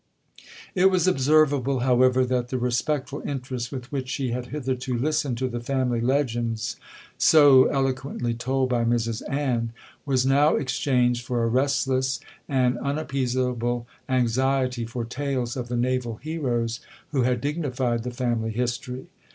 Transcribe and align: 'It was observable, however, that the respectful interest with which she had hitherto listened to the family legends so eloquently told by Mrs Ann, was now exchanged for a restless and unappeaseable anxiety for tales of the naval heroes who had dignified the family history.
'It 0.73 0.89
was 0.89 1.07
observable, 1.07 1.81
however, 1.81 2.25
that 2.25 2.47
the 2.47 2.57
respectful 2.57 3.21
interest 3.23 3.71
with 3.71 3.91
which 3.91 4.09
she 4.09 4.31
had 4.31 4.47
hitherto 4.47 4.97
listened 4.97 5.37
to 5.37 5.47
the 5.47 5.59
family 5.59 6.01
legends 6.01 6.75
so 7.19 7.65
eloquently 7.65 8.33
told 8.33 8.67
by 8.67 8.83
Mrs 8.83 9.21
Ann, 9.29 9.71
was 10.03 10.25
now 10.25 10.55
exchanged 10.55 11.23
for 11.23 11.43
a 11.43 11.47
restless 11.47 12.19
and 12.49 12.79
unappeaseable 12.79 13.85
anxiety 14.09 14.85
for 14.85 15.05
tales 15.05 15.55
of 15.55 15.67
the 15.67 15.77
naval 15.77 16.15
heroes 16.15 16.79
who 17.11 17.21
had 17.21 17.39
dignified 17.39 18.01
the 18.01 18.09
family 18.09 18.49
history. 18.49 19.05